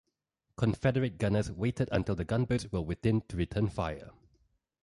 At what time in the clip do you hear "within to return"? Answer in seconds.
2.81-3.69